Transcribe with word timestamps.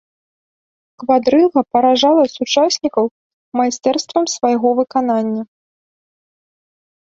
Квадрыга 1.03 1.61
паражала 1.75 2.23
сучаснікаў 2.37 3.05
майстэрствам 3.61 4.25
свайго 4.39 4.67
выканання. 4.83 5.43